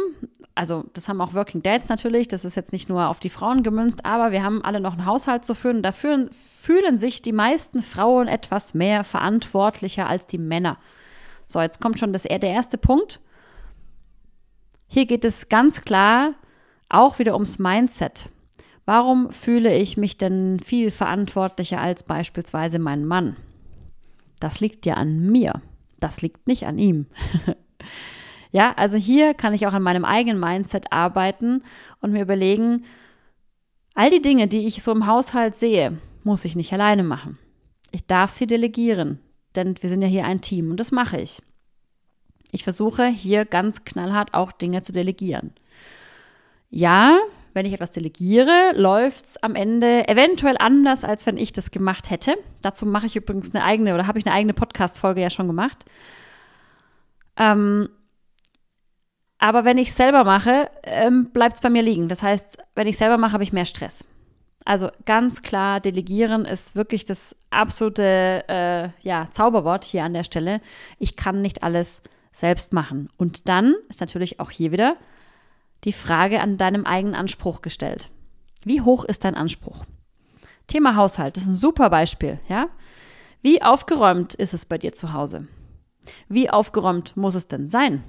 also 0.55 0.85
das 0.93 1.09
haben 1.09 1.19
auch 1.19 1.33
Working 1.33 1.61
Dads 1.61 1.89
natürlich, 1.89 2.29
das 2.29 2.45
ist 2.45 2.55
jetzt 2.55 2.71
nicht 2.71 2.87
nur 2.87 3.09
auf 3.09 3.19
die 3.19 3.29
Frauen 3.29 3.61
gemünzt, 3.61 4.05
aber 4.05 4.31
wir 4.31 4.41
haben 4.41 4.63
alle 4.63 4.79
noch 4.79 4.93
einen 4.93 5.05
Haushalt 5.05 5.43
zu 5.43 5.53
führen. 5.53 5.83
Dafür 5.83 6.29
fühlen 6.31 6.97
sich 6.97 7.21
die 7.21 7.33
meisten 7.33 7.83
Frauen 7.83 8.29
etwas 8.29 8.73
mehr 8.73 9.03
verantwortlicher 9.03 10.07
als 10.07 10.27
die 10.27 10.37
Männer. 10.37 10.77
So, 11.45 11.59
jetzt 11.59 11.81
kommt 11.81 11.99
schon 11.99 12.13
das, 12.13 12.23
der 12.23 12.41
erste 12.41 12.77
Punkt. 12.77 13.19
Hier 14.87 15.05
geht 15.05 15.25
es 15.25 15.49
ganz 15.49 15.81
klar 15.81 16.33
auch 16.87 17.19
wieder 17.19 17.33
ums 17.33 17.59
Mindset. 17.59 18.29
Warum 18.85 19.29
fühle 19.29 19.75
ich 19.75 19.97
mich 19.97 20.17
denn 20.17 20.61
viel 20.61 20.91
verantwortlicher 20.91 21.81
als 21.81 22.03
beispielsweise 22.03 22.79
mein 22.79 23.05
Mann? 23.05 23.35
Das 24.39 24.61
liegt 24.61 24.85
ja 24.85 24.93
an 24.93 25.19
mir. 25.19 25.61
Das 26.01 26.21
liegt 26.21 26.47
nicht 26.47 26.65
an 26.65 26.77
ihm. 26.77 27.05
ja, 28.51 28.73
also 28.75 28.97
hier 28.97 29.33
kann 29.33 29.53
ich 29.53 29.65
auch 29.67 29.73
an 29.73 29.83
meinem 29.83 30.03
eigenen 30.03 30.41
Mindset 30.41 30.91
arbeiten 30.91 31.63
und 32.01 32.11
mir 32.11 32.23
überlegen, 32.23 32.83
all 33.93 34.09
die 34.09 34.21
Dinge, 34.21 34.49
die 34.49 34.67
ich 34.67 34.83
so 34.83 34.91
im 34.91 35.05
Haushalt 35.05 35.55
sehe, 35.55 35.97
muss 36.23 36.43
ich 36.43 36.57
nicht 36.57 36.73
alleine 36.73 37.03
machen. 37.03 37.37
Ich 37.91 38.07
darf 38.07 38.31
sie 38.31 38.47
delegieren, 38.47 39.19
denn 39.55 39.75
wir 39.79 39.89
sind 39.89 40.01
ja 40.01 40.07
hier 40.07 40.25
ein 40.25 40.41
Team 40.41 40.71
und 40.71 40.79
das 40.79 40.91
mache 40.91 41.21
ich. 41.21 41.41
Ich 42.51 42.63
versuche 42.63 43.05
hier 43.07 43.45
ganz 43.45 43.85
knallhart 43.85 44.33
auch 44.33 44.51
Dinge 44.51 44.81
zu 44.81 44.91
delegieren. 44.91 45.53
Ja, 46.69 47.19
wenn 47.53 47.65
ich 47.65 47.73
etwas 47.73 47.91
delegiere, 47.91 48.73
läuft 48.75 49.25
es 49.25 49.43
am 49.43 49.55
Ende 49.55 50.07
eventuell 50.07 50.55
anders, 50.59 51.03
als 51.03 51.25
wenn 51.25 51.37
ich 51.37 51.51
das 51.53 51.71
gemacht 51.71 52.09
hätte. 52.09 52.35
Dazu 52.61 52.85
mache 52.85 53.07
ich 53.07 53.15
übrigens 53.15 53.53
eine 53.53 53.63
eigene 53.63 53.93
oder 53.93 54.07
habe 54.07 54.19
ich 54.19 54.25
eine 54.25 54.35
eigene 54.35 54.53
Podcast-Folge 54.53 55.21
ja 55.21 55.29
schon 55.29 55.47
gemacht. 55.47 55.85
Ähm, 57.37 57.89
aber 59.37 59.65
wenn 59.65 59.77
ich 59.77 59.93
selber 59.93 60.23
mache, 60.23 60.69
ähm, 60.83 61.31
bleibt 61.31 61.55
es 61.55 61.61
bei 61.61 61.69
mir 61.69 61.81
liegen. 61.81 62.07
Das 62.07 62.21
heißt, 62.21 62.59
wenn 62.75 62.87
ich 62.87 62.97
selber 62.97 63.17
mache, 63.17 63.33
habe 63.33 63.43
ich 63.43 63.53
mehr 63.53 63.65
Stress. 63.65 64.05
Also 64.65 64.89
ganz 65.05 65.41
klar, 65.41 65.79
delegieren 65.79 66.45
ist 66.45 66.75
wirklich 66.75 67.05
das 67.05 67.35
absolute 67.49 68.43
äh, 68.47 68.89
ja, 69.01 69.27
Zauberwort 69.31 69.83
hier 69.83 70.03
an 70.03 70.13
der 70.13 70.23
Stelle. 70.23 70.61
Ich 70.99 71.15
kann 71.15 71.41
nicht 71.41 71.63
alles 71.63 72.03
selbst 72.31 72.71
machen. 72.71 73.09
Und 73.17 73.49
dann 73.49 73.75
ist 73.89 73.99
natürlich 73.99 74.39
auch 74.39 74.51
hier 74.51 74.71
wieder 74.71 74.95
die 75.83 75.93
Frage 75.93 76.41
an 76.41 76.57
deinem 76.57 76.85
eigenen 76.85 77.15
Anspruch 77.15 77.61
gestellt. 77.61 78.09
Wie 78.63 78.81
hoch 78.81 79.03
ist 79.03 79.23
dein 79.23 79.35
Anspruch? 79.35 79.85
Thema 80.67 80.95
Haushalt, 80.95 81.35
das 81.35 81.43
ist 81.43 81.49
ein 81.49 81.55
super 81.55 81.89
Beispiel, 81.89 82.39
ja? 82.47 82.69
Wie 83.41 83.61
aufgeräumt 83.61 84.35
ist 84.35 84.53
es 84.53 84.65
bei 84.65 84.77
dir 84.77 84.93
zu 84.93 85.13
Hause? 85.13 85.47
Wie 86.29 86.49
aufgeräumt 86.49 87.17
muss 87.17 87.35
es 87.35 87.47
denn 87.47 87.67
sein? 87.67 88.03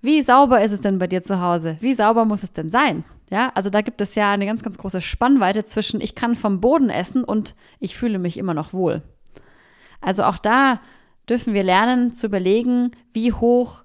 Wie 0.00 0.22
sauber 0.22 0.62
ist 0.62 0.72
es 0.72 0.80
denn 0.80 0.98
bei 0.98 1.06
dir 1.06 1.22
zu 1.22 1.40
Hause? 1.40 1.76
Wie 1.80 1.94
sauber 1.94 2.24
muss 2.24 2.42
es 2.42 2.52
denn 2.52 2.70
sein? 2.70 3.04
Ja, 3.30 3.50
also 3.54 3.70
da 3.70 3.80
gibt 3.80 4.00
es 4.00 4.14
ja 4.14 4.32
eine 4.32 4.46
ganz, 4.46 4.62
ganz 4.62 4.76
große 4.76 5.00
Spannweite 5.00 5.64
zwischen 5.64 6.00
ich 6.00 6.14
kann 6.14 6.34
vom 6.34 6.60
Boden 6.60 6.90
essen 6.90 7.24
und 7.24 7.54
ich 7.80 7.96
fühle 7.96 8.18
mich 8.18 8.36
immer 8.36 8.54
noch 8.54 8.72
wohl. 8.72 9.02
Also 10.00 10.24
auch 10.24 10.38
da 10.38 10.80
dürfen 11.28 11.54
wir 11.54 11.62
lernen 11.62 12.12
zu 12.12 12.26
überlegen, 12.26 12.90
wie 13.14 13.32
hoch 13.32 13.82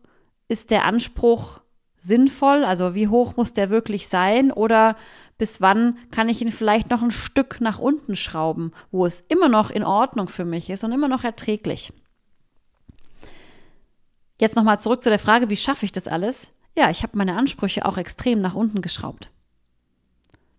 ist 0.50 0.72
der 0.72 0.84
Anspruch 0.84 1.62
sinnvoll, 2.00 2.64
also 2.64 2.96
wie 2.96 3.08
hoch 3.08 3.36
muss 3.36 3.54
der 3.54 3.70
wirklich 3.70 4.08
sein 4.08 4.52
oder 4.52 4.96
bis 5.38 5.62
wann 5.62 5.98
kann 6.12 6.30
ich 6.30 6.42
ihn 6.42 6.52
vielleicht 6.52 6.90
noch 6.90 7.02
ein 7.02 7.12
Stück 7.12 7.62
nach 7.62 7.80
unten 7.80 8.16
schrauben, 8.16 8.72
wo 8.92 9.06
es 9.06 9.22
immer 9.22 9.50
noch 9.50 9.70
in 9.70 9.84
Ordnung 9.84 10.28
für 10.28 10.46
mich 10.46 10.70
ist 10.70 10.84
und 10.84 10.92
immer 10.92 11.08
noch 11.08 11.24
erträglich. 11.24 11.94
Jetzt 14.40 14.56
nochmal 14.56 14.80
zurück 14.80 15.04
zu 15.04 15.10
der 15.10 15.20
Frage, 15.20 15.50
wie 15.50 15.58
schaffe 15.58 15.86
ich 15.86 15.92
das 15.92 16.08
alles? 16.08 16.54
Ja, 16.76 16.90
ich 16.90 17.04
habe 17.04 17.18
meine 17.18 17.36
Ansprüche 17.36 17.86
auch 17.86 17.98
extrem 17.98 18.42
nach 18.42 18.56
unten 18.56 18.82
geschraubt. 18.82 19.32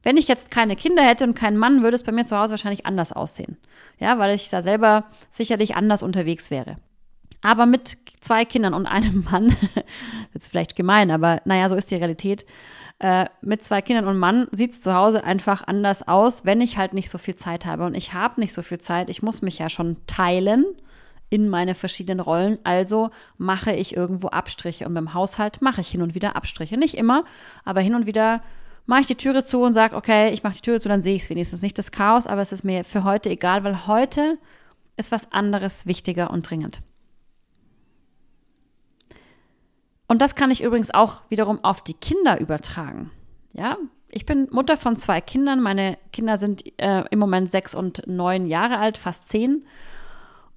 Wenn 0.02 0.16
ich 0.16 0.28
jetzt 0.28 0.50
keine 0.50 0.76
Kinder 0.76 1.02
hätte 1.02 1.24
und 1.24 1.34
keinen 1.34 1.58
Mann, 1.58 1.82
würde 1.82 1.94
es 1.94 2.04
bei 2.04 2.12
mir 2.12 2.24
zu 2.24 2.38
Hause 2.38 2.52
wahrscheinlich 2.52 2.86
anders 2.86 3.12
aussehen. 3.12 3.58
Ja, 3.98 4.18
weil 4.18 4.34
ich 4.34 4.48
da 4.48 4.62
selber 4.62 5.04
sicherlich 5.28 5.76
anders 5.76 6.02
unterwegs 6.02 6.50
wäre. 6.50 6.76
Aber 7.42 7.66
mit 7.66 7.96
zwei 8.20 8.44
Kindern 8.44 8.74
und 8.74 8.86
einem 8.86 9.24
Mann, 9.30 9.54
jetzt 10.34 10.48
vielleicht 10.48 10.76
gemein, 10.76 11.10
aber 11.10 11.40
naja, 11.44 11.68
so 11.68 11.74
ist 11.74 11.90
die 11.90 11.96
Realität. 11.96 12.44
Äh, 12.98 13.26
mit 13.40 13.64
zwei 13.64 13.80
Kindern 13.80 14.06
und 14.06 14.18
Mann 14.18 14.46
sieht 14.52 14.72
es 14.72 14.82
zu 14.82 14.94
Hause 14.94 15.24
einfach 15.24 15.66
anders 15.66 16.06
aus, 16.06 16.44
wenn 16.44 16.60
ich 16.60 16.76
halt 16.76 16.92
nicht 16.92 17.08
so 17.08 17.16
viel 17.16 17.34
Zeit 17.34 17.64
habe. 17.64 17.84
Und 17.84 17.94
ich 17.94 18.12
habe 18.12 18.40
nicht 18.40 18.52
so 18.52 18.60
viel 18.60 18.78
Zeit. 18.78 19.08
Ich 19.08 19.22
muss 19.22 19.40
mich 19.40 19.58
ja 19.58 19.70
schon 19.70 19.96
teilen 20.06 20.66
in 21.30 21.48
meine 21.48 21.74
verschiedenen 21.74 22.20
Rollen. 22.20 22.58
Also 22.62 23.10
mache 23.38 23.72
ich 23.72 23.96
irgendwo 23.96 24.28
Abstriche. 24.28 24.86
Und 24.86 24.92
beim 24.92 25.14
Haushalt 25.14 25.62
mache 25.62 25.80
ich 25.80 25.88
hin 25.88 26.02
und 26.02 26.14
wieder 26.14 26.36
Abstriche. 26.36 26.76
Nicht 26.76 26.94
immer, 26.94 27.24
aber 27.64 27.80
hin 27.80 27.94
und 27.94 28.04
wieder 28.04 28.42
mache 28.84 29.00
ich 29.00 29.06
die 29.06 29.14
Türe 29.14 29.44
zu 29.44 29.62
und 29.62 29.72
sage, 29.72 29.96
okay, 29.96 30.30
ich 30.30 30.42
mache 30.42 30.56
die 30.56 30.62
Türe 30.62 30.80
zu, 30.80 30.88
dann 30.88 31.00
sehe 31.00 31.14
ich 31.14 31.22
es 31.22 31.30
wenigstens 31.30 31.62
nicht 31.62 31.78
das 31.78 31.92
Chaos, 31.92 32.26
aber 32.26 32.42
es 32.42 32.50
ist 32.52 32.64
mir 32.64 32.84
für 32.84 33.04
heute 33.04 33.30
egal, 33.30 33.62
weil 33.62 33.86
heute 33.86 34.36
ist 34.96 35.12
was 35.12 35.30
anderes 35.32 35.86
wichtiger 35.86 36.30
und 36.30 36.50
dringend. 36.50 36.82
Und 40.10 40.20
das 40.20 40.34
kann 40.34 40.50
ich 40.50 40.60
übrigens 40.60 40.92
auch 40.92 41.22
wiederum 41.28 41.62
auf 41.62 41.82
die 41.82 41.94
Kinder 41.94 42.40
übertragen. 42.40 43.12
Ja, 43.52 43.76
ich 44.10 44.26
bin 44.26 44.48
Mutter 44.50 44.76
von 44.76 44.96
zwei 44.96 45.20
Kindern. 45.20 45.60
Meine 45.60 45.98
Kinder 46.12 46.36
sind 46.36 46.64
äh, 46.82 47.04
im 47.12 47.20
Moment 47.20 47.48
sechs 47.48 47.76
und 47.76 48.02
neun 48.08 48.48
Jahre 48.48 48.78
alt, 48.78 48.98
fast 48.98 49.28
zehn. 49.28 49.64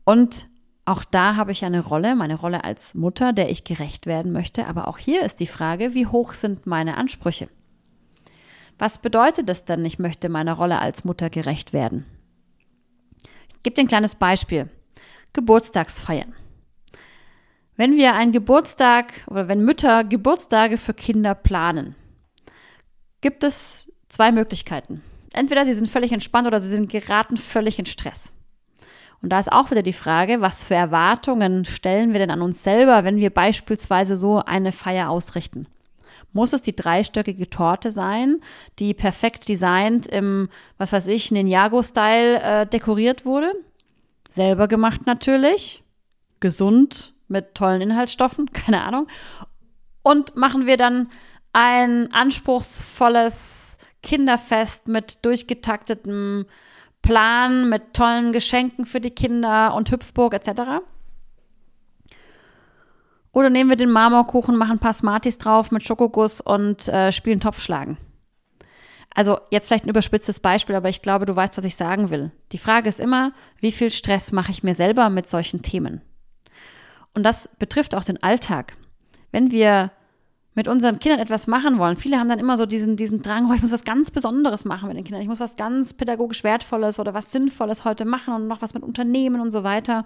Und 0.05 0.47
auch 0.85 1.03
da 1.03 1.35
habe 1.35 1.51
ich 1.51 1.63
eine 1.65 1.81
Rolle, 1.81 2.15
meine 2.15 2.33
Rolle 2.33 2.63
als 2.63 2.95
Mutter, 2.95 3.31
der 3.31 3.51
ich 3.51 3.63
gerecht 3.63 4.07
werden 4.07 4.31
möchte. 4.31 4.65
Aber 4.65 4.87
auch 4.87 4.97
hier 4.97 5.21
ist 5.21 5.39
die 5.39 5.45
Frage, 5.45 5.93
wie 5.93 6.07
hoch 6.07 6.33
sind 6.33 6.65
meine 6.65 6.97
Ansprüche? 6.97 7.47
Was 8.79 8.97
bedeutet 8.97 9.47
es 9.51 9.65
denn, 9.65 9.85
ich 9.85 9.99
möchte 9.99 10.29
meiner 10.29 10.53
Rolle 10.53 10.79
als 10.79 11.03
Mutter 11.03 11.29
gerecht 11.29 11.73
werden? 11.73 12.07
Ich 13.49 13.61
gebe 13.61 13.75
dir 13.75 13.81
ein 13.81 13.87
kleines 13.87 14.15
Beispiel. 14.15 14.67
Geburtstagsfeiern. 15.31 16.33
Wenn 17.75 17.97
wir 17.97 18.13
einen 18.13 18.31
Geburtstag 18.31 19.13
oder 19.27 19.47
wenn 19.47 19.63
Mütter 19.63 20.03
Geburtstage 20.03 20.77
für 20.77 20.93
Kinder 20.93 21.33
planen, 21.33 21.95
gibt 23.21 23.43
es 23.43 23.91
zwei 24.09 24.31
Möglichkeiten. 24.31 25.01
Entweder 25.33 25.65
sie 25.65 25.73
sind 25.73 25.89
völlig 25.89 26.11
entspannt 26.11 26.45
oder 26.45 26.59
sie 26.59 26.69
sind 26.69 26.91
geraten 26.91 27.37
völlig 27.37 27.79
in 27.79 27.87
Stress. 27.87 28.31
Und 29.23 29.29
da 29.29 29.39
ist 29.39 29.51
auch 29.51 29.71
wieder 29.71 29.81
die 29.81 29.93
Frage, 29.93 30.41
was 30.41 30.63
für 30.63 30.75
Erwartungen 30.75 31.65
stellen 31.65 32.11
wir 32.11 32.19
denn 32.19 32.29
an 32.29 32.41
uns 32.41 32.61
selber, 32.61 33.05
wenn 33.05 33.17
wir 33.17 33.31
beispielsweise 33.31 34.15
so 34.15 34.43
eine 34.43 34.71
Feier 34.71 35.09
ausrichten? 35.09 35.65
Muss 36.33 36.53
es 36.53 36.61
die 36.61 36.75
dreistöckige 36.75 37.49
Torte 37.49 37.89
sein, 37.89 38.41
die 38.79 38.93
perfekt 38.93 39.47
designt 39.47 40.07
im, 40.07 40.49
was 40.77 40.91
weiß 40.91 41.07
ich, 41.07 41.31
Ninjago-Style 41.31 42.41
äh, 42.41 42.67
dekoriert 42.67 43.25
wurde? 43.25 43.53
Selber 44.29 44.67
gemacht 44.67 45.05
natürlich. 45.05 45.83
Gesund, 46.39 47.13
mit 47.33 47.55
tollen 47.55 47.81
Inhaltsstoffen, 47.81 48.49
keine 48.53 48.83
Ahnung. 48.83 49.07
Und 50.03 50.37
machen 50.37 50.65
wir 50.65 50.77
dann 50.77 51.09
ein 51.51 52.11
anspruchsvolles 52.13 53.77
Kinderfest 54.01 54.87
mit 54.87 55.25
durchgetaktetem 55.25 56.45
Plan, 57.01 57.69
mit 57.69 57.93
tollen 57.93 58.31
Geschenken 58.31 58.85
für 58.85 59.01
die 59.01 59.11
Kinder 59.11 59.73
und 59.75 59.91
Hüpfburg 59.91 60.33
etc. 60.33 60.81
Oder 63.33 63.49
nehmen 63.49 63.69
wir 63.69 63.77
den 63.77 63.91
Marmorkuchen, 63.91 64.55
machen 64.55 64.73
ein 64.73 64.79
paar 64.79 64.93
Smarties 64.93 65.37
drauf 65.37 65.71
mit 65.71 65.83
Schokoguss 65.83 66.39
und 66.39 66.87
äh, 66.87 67.11
spielen 67.11 67.39
Topfschlagen. 67.39 67.97
Also 69.15 69.39
jetzt 69.51 69.67
vielleicht 69.67 69.85
ein 69.85 69.89
überspitztes 69.89 70.39
Beispiel, 70.39 70.75
aber 70.75 70.89
ich 70.89 71.01
glaube, 71.01 71.25
du 71.25 71.35
weißt, 71.35 71.57
was 71.57 71.65
ich 71.65 71.75
sagen 71.75 72.09
will. 72.09 72.31
Die 72.51 72.57
Frage 72.57 72.89
ist 72.89 72.99
immer, 72.99 73.31
wie 73.59 73.71
viel 73.71 73.91
Stress 73.91 74.31
mache 74.31 74.51
ich 74.51 74.63
mir 74.63 74.73
selber 74.73 75.09
mit 75.09 75.27
solchen 75.27 75.61
Themen? 75.61 76.01
Und 77.13 77.23
das 77.23 77.47
betrifft 77.59 77.95
auch 77.95 78.03
den 78.03 78.21
Alltag. 78.23 78.73
Wenn 79.31 79.51
wir 79.51 79.91
mit 80.55 80.67
unseren 80.67 80.99
Kindern 80.99 81.19
etwas 81.19 81.47
machen 81.47 81.79
wollen, 81.79 81.95
viele 81.95 82.19
haben 82.19 82.29
dann 82.29 82.39
immer 82.39 82.57
so 82.57 82.65
diesen, 82.65 82.95
diesen 82.95 83.21
Drang, 83.21 83.49
oh, 83.49 83.53
ich 83.53 83.61
muss 83.61 83.71
was 83.71 83.85
ganz 83.85 84.11
Besonderes 84.11 84.65
machen 84.65 84.87
mit 84.87 84.97
den 84.97 85.03
Kindern, 85.03 85.21
ich 85.21 85.27
muss 85.27 85.39
was 85.39 85.55
ganz 85.55 85.93
pädagogisch 85.93 86.43
Wertvolles 86.43 86.99
oder 86.99 87.13
was 87.13 87.31
Sinnvolles 87.31 87.85
heute 87.85 88.05
machen 88.05 88.35
und 88.35 88.47
noch 88.47 88.61
was 88.61 88.73
mit 88.75 88.83
Unternehmen 88.83 89.41
und 89.41 89.51
so 89.51 89.63
weiter 89.63 90.05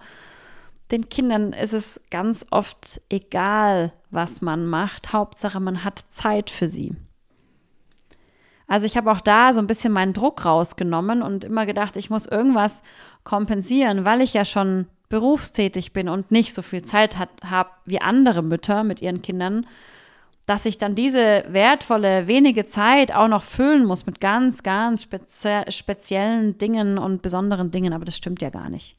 den 0.92 1.10
Kindern 1.10 1.54
ist 1.54 1.74
es 1.74 2.02
ganz 2.10 2.46
oft 2.50 3.02
egal, 3.10 3.94
was 4.10 4.42
man 4.42 4.68
macht. 4.68 5.12
Hauptsache, 5.14 5.60
man 5.60 5.84
hat 5.84 6.04
Zeit 6.10 6.50
für 6.50 6.68
sie. 6.68 6.96
Also 8.68 8.86
ich 8.86 8.98
habe 8.98 9.12
auch 9.12 9.22
da 9.22 9.54
so 9.54 9.62
ein 9.62 9.68
bisschen 9.68 9.94
meinen 9.94 10.14
Druck 10.14 10.46
rausgenommen 10.46 11.22
und 11.22 11.46
immer 11.46 11.66
gedacht, 11.66 11.96
ich 11.96 12.10
muss 12.10 12.26
irgendwas 12.26 12.84
kompensieren, 13.24 14.06
weil 14.06 14.22
ich 14.22 14.34
ja 14.34 14.46
schon 14.46 14.88
berufstätig 15.10 15.94
bin 15.94 16.10
und 16.10 16.32
nicht 16.32 16.54
so 16.54 16.62
viel 16.62 16.84
Zeit 16.84 17.18
habe 17.18 17.70
wie 17.86 18.02
andere 18.02 18.42
Mütter 18.42 18.84
mit 18.84 19.02
ihren 19.02 19.22
Kindern, 19.22 19.66
dass 20.46 20.66
ich 20.66 20.78
dann 20.78 20.96
diese 20.96 21.44
wertvolle, 21.50 22.28
wenige 22.28 22.66
Zeit 22.66 23.14
auch 23.14 23.28
noch 23.28 23.44
füllen 23.44 23.86
muss 23.86 24.06
mit 24.06 24.22
ganz, 24.22 24.64
ganz 24.64 25.04
spezie 25.04 25.70
speziellen 25.70 26.58
Dingen 26.58 26.98
und 26.98 27.22
besonderen 27.22 27.70
Dingen. 27.70 27.94
Aber 27.94 28.06
das 28.06 28.16
stimmt 28.16 28.42
ja 28.42 28.50
gar 28.50 28.70
nicht. 28.70 28.98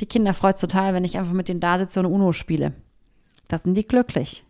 Die 0.00 0.06
Kinder 0.06 0.34
freut 0.34 0.60
total, 0.60 0.92
wenn 0.92 1.04
ich 1.04 1.18
einfach 1.18 1.32
mit 1.32 1.48
denen 1.48 1.60
da 1.60 1.78
sitze 1.78 2.00
und 2.00 2.06
Uno 2.06 2.32
spiele. 2.32 2.72
Da 3.48 3.58
sind 3.58 3.76
die 3.76 3.86
glücklich. 3.86 4.44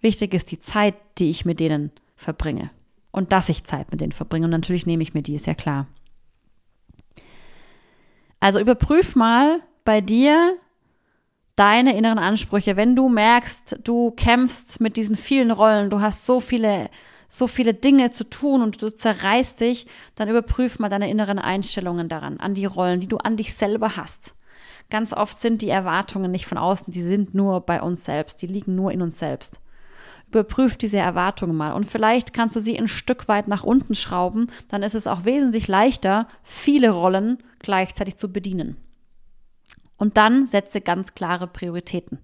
Wichtig 0.00 0.34
ist 0.34 0.50
die 0.50 0.58
Zeit, 0.58 0.94
die 1.18 1.30
ich 1.30 1.44
mit 1.44 1.60
denen 1.60 1.92
verbringe. 2.16 2.70
Und 3.10 3.32
dass 3.32 3.50
ich 3.50 3.64
Zeit 3.64 3.90
mit 3.90 4.00
denen 4.00 4.12
verbringe. 4.12 4.46
Und 4.46 4.50
natürlich 4.50 4.86
nehme 4.86 5.02
ich 5.02 5.14
mir 5.14 5.22
die, 5.22 5.34
ist 5.34 5.46
ja 5.46 5.54
klar. 5.54 5.86
Also 8.40 8.60
überprüf 8.60 9.14
mal 9.14 9.60
bei 9.84 10.00
dir 10.00 10.56
deine 11.56 11.96
inneren 11.96 12.18
Ansprüche. 12.18 12.76
Wenn 12.76 12.96
du 12.96 13.08
merkst, 13.08 13.80
du 13.84 14.10
kämpfst 14.10 14.80
mit 14.80 14.96
diesen 14.96 15.14
vielen 15.14 15.50
Rollen, 15.50 15.90
du 15.90 16.00
hast 16.00 16.26
so 16.26 16.40
viele, 16.40 16.90
so 17.28 17.46
viele 17.46 17.74
Dinge 17.74 18.10
zu 18.10 18.24
tun 18.24 18.62
und 18.62 18.82
du 18.82 18.90
zerreißt 18.90 19.60
dich, 19.60 19.86
dann 20.14 20.28
überprüf 20.28 20.78
mal 20.78 20.88
deine 20.88 21.10
inneren 21.10 21.38
Einstellungen 21.38 22.08
daran, 22.08 22.40
an 22.40 22.54
die 22.54 22.66
Rollen, 22.66 23.00
die 23.00 23.08
du 23.08 23.18
an 23.18 23.36
dich 23.36 23.54
selber 23.54 23.96
hast. 23.96 24.34
Ganz 24.90 25.12
oft 25.12 25.38
sind 25.38 25.62
die 25.62 25.70
Erwartungen 25.70 26.30
nicht 26.30 26.46
von 26.46 26.58
außen, 26.58 26.92
die 26.92 27.02
sind 27.02 27.34
nur 27.34 27.60
bei 27.60 27.80
uns 27.80 28.04
selbst, 28.04 28.42
die 28.42 28.46
liegen 28.46 28.74
nur 28.74 28.92
in 28.92 29.02
uns 29.02 29.18
selbst. 29.18 29.60
Überprüf 30.28 30.76
diese 30.76 30.98
Erwartungen 30.98 31.56
mal 31.56 31.72
und 31.72 31.86
vielleicht 31.86 32.32
kannst 32.32 32.56
du 32.56 32.60
sie 32.60 32.76
ein 32.76 32.88
Stück 32.88 33.28
weit 33.28 33.46
nach 33.46 33.62
unten 33.62 33.94
schrauben, 33.94 34.48
dann 34.68 34.82
ist 34.82 34.94
es 34.94 35.06
auch 35.06 35.24
wesentlich 35.24 35.68
leichter, 35.68 36.26
viele 36.42 36.90
Rollen 36.90 37.38
gleichzeitig 37.60 38.16
zu 38.16 38.32
bedienen. 38.32 38.76
Und 39.96 40.16
dann 40.16 40.46
setze 40.46 40.80
ganz 40.80 41.14
klare 41.14 41.46
Prioritäten. 41.46 42.18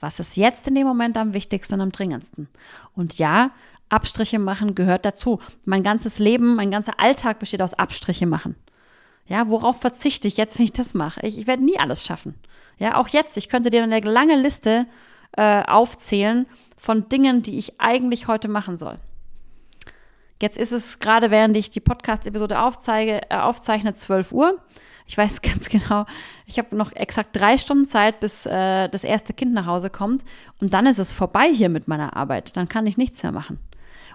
Was 0.00 0.20
ist 0.20 0.36
jetzt 0.36 0.66
in 0.68 0.74
dem 0.74 0.86
Moment 0.86 1.16
am 1.16 1.34
wichtigsten 1.34 1.74
und 1.74 1.80
am 1.80 1.92
dringendsten? 1.92 2.48
Und 2.94 3.18
ja, 3.18 3.52
Abstriche 3.88 4.38
machen 4.38 4.74
gehört 4.74 5.04
dazu. 5.04 5.40
Mein 5.64 5.82
ganzes 5.82 6.18
Leben, 6.18 6.56
mein 6.56 6.70
ganzer 6.70 6.98
Alltag 6.98 7.38
besteht 7.38 7.62
aus 7.62 7.74
Abstriche 7.74 8.26
machen. 8.26 8.56
Ja, 9.26 9.48
worauf 9.48 9.80
verzichte 9.80 10.28
ich 10.28 10.36
jetzt, 10.36 10.58
wenn 10.58 10.64
ich 10.64 10.72
das 10.72 10.94
mache? 10.94 11.20
Ich, 11.26 11.38
ich 11.38 11.46
werde 11.46 11.64
nie 11.64 11.78
alles 11.78 12.04
schaffen. 12.04 12.34
Ja, 12.78 12.96
auch 12.96 13.08
jetzt, 13.08 13.36
ich 13.36 13.48
könnte 13.48 13.70
dir 13.70 13.82
eine 13.82 14.00
lange 14.00 14.36
Liste 14.36 14.86
äh, 15.36 15.62
aufzählen 15.64 16.46
von 16.76 17.08
Dingen, 17.08 17.42
die 17.42 17.58
ich 17.58 17.80
eigentlich 17.80 18.26
heute 18.26 18.48
machen 18.48 18.76
soll. 18.76 18.98
Jetzt 20.42 20.58
ist 20.58 20.72
es 20.72 20.98
gerade, 20.98 21.30
während 21.30 21.56
ich 21.56 21.70
die 21.70 21.80
Podcast-Episode 21.80 22.60
aufzeige, 22.60 23.30
äh, 23.30 23.36
aufzeichne, 23.36 23.94
12 23.94 24.32
Uhr. 24.32 24.60
Ich 25.06 25.16
weiß 25.16 25.42
ganz 25.42 25.68
genau, 25.68 26.06
ich 26.46 26.58
habe 26.58 26.76
noch 26.76 26.92
exakt 26.92 27.36
drei 27.36 27.58
Stunden 27.58 27.86
Zeit, 27.86 28.20
bis 28.20 28.46
äh, 28.46 28.88
das 28.88 29.04
erste 29.04 29.32
Kind 29.32 29.52
nach 29.52 29.66
Hause 29.66 29.90
kommt. 29.90 30.22
Und 30.60 30.72
dann 30.72 30.86
ist 30.86 30.98
es 30.98 31.12
vorbei 31.12 31.52
hier 31.52 31.68
mit 31.68 31.88
meiner 31.88 32.16
Arbeit. 32.16 32.56
Dann 32.56 32.68
kann 32.68 32.86
ich 32.86 32.96
nichts 32.96 33.22
mehr 33.22 33.32
machen. 33.32 33.58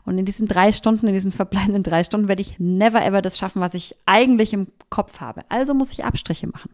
Und 0.05 0.17
in 0.17 0.25
diesen 0.25 0.47
drei 0.47 0.71
Stunden, 0.71 1.07
in 1.07 1.13
diesen 1.13 1.31
verbleibenden 1.31 1.83
drei 1.83 2.03
Stunden 2.03 2.27
werde 2.27 2.41
ich 2.41 2.57
never 2.59 3.03
ever 3.05 3.21
das 3.21 3.37
schaffen, 3.37 3.61
was 3.61 3.73
ich 3.73 3.95
eigentlich 4.05 4.53
im 4.53 4.67
Kopf 4.89 5.19
habe. 5.19 5.41
Also 5.49 5.73
muss 5.73 5.91
ich 5.91 6.05
Abstriche 6.05 6.47
machen. 6.47 6.71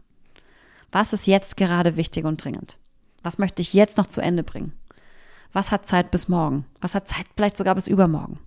Was 0.92 1.12
ist 1.12 1.26
jetzt 1.26 1.56
gerade 1.56 1.96
wichtig 1.96 2.24
und 2.24 2.42
dringend? 2.42 2.78
Was 3.22 3.38
möchte 3.38 3.60
ich 3.60 3.74
jetzt 3.74 3.98
noch 3.98 4.06
zu 4.06 4.20
Ende 4.20 4.42
bringen? 4.42 4.72
Was 5.52 5.72
hat 5.72 5.86
Zeit 5.86 6.10
bis 6.10 6.28
morgen? 6.28 6.64
Was 6.80 6.94
hat 6.94 7.08
Zeit 7.08 7.26
vielleicht 7.34 7.56
sogar 7.56 7.74
bis 7.74 7.88
übermorgen? 7.88 8.38